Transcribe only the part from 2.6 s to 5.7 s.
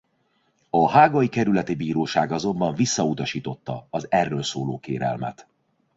visszautasította az erről szóló kérelmet.